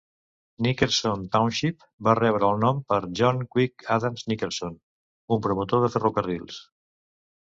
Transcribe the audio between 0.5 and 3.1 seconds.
Nickerson Township va rebre el nom per